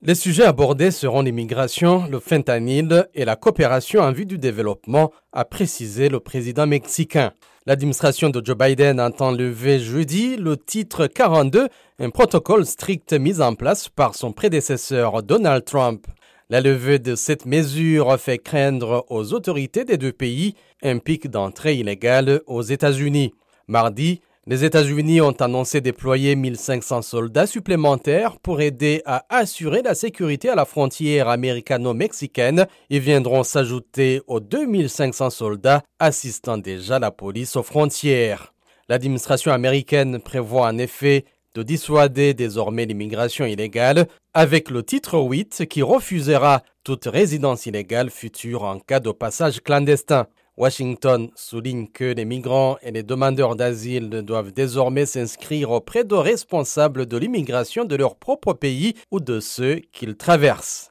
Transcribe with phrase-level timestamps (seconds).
[0.00, 5.44] Les sujets abordés seront l'immigration, le fentanyl et la coopération en vue du développement, a
[5.44, 7.32] précisé le président mexicain.
[7.66, 11.66] L'administration de Joe Biden entend lever jeudi le titre 42,
[11.98, 16.06] un protocole strict mis en place par son prédécesseur Donald Trump.
[16.48, 21.74] La levée de cette mesure fait craindre aux autorités des deux pays un pic d'entrée
[21.74, 23.34] illégale aux États-Unis.
[23.66, 30.48] Mardi, les États-Unis ont annoncé déployer 1500 soldats supplémentaires pour aider à assurer la sécurité
[30.48, 37.62] à la frontière américano-mexicaine et viendront s'ajouter aux 2500 soldats assistant déjà la police aux
[37.62, 38.54] frontières.
[38.88, 45.82] L'administration américaine prévoit en effet de dissuader désormais l'immigration illégale avec le titre 8 qui
[45.82, 50.26] refusera toute résidence illégale future en cas de passage clandestin.
[50.58, 57.06] Washington souligne que les migrants et les demandeurs d'asile doivent désormais s'inscrire auprès de responsables
[57.06, 60.86] de l'immigration de leur propre pays ou de ceux qu'ils traversent.